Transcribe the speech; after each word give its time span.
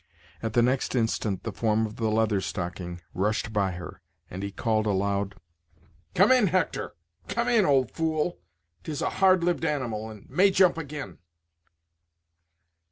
At 0.41 0.53
the 0.53 0.63
next 0.63 0.95
instant 0.95 1.43
the 1.43 1.51
form 1.51 1.85
of 1.85 1.97
the 1.97 2.09
Leather 2.09 2.41
Stocking 2.41 3.01
rushed 3.13 3.53
by 3.53 3.73
her, 3.73 4.01
and 4.31 4.41
he 4.41 4.51
called 4.51 4.87
aloud: 4.87 5.35
"Come 6.15 6.31
in, 6.31 6.47
Hector! 6.47 6.95
come 7.27 7.47
in, 7.47 7.65
old 7.65 7.91
fool; 7.91 8.39
'tis 8.83 9.03
a 9.03 9.09
hard 9.21 9.43
lived 9.43 9.63
animal, 9.63 10.09
and 10.09 10.27
may 10.27 10.49
jump 10.49 10.79
agin." 10.79 11.19